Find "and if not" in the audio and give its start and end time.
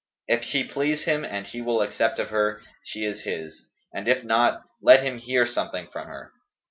3.93-4.63